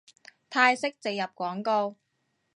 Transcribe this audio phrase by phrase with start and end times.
[0.49, 1.95] 泰式植入廣告